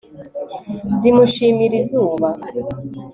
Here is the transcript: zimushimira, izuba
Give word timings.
zimushimira, 0.99 1.73
izuba 1.81 2.27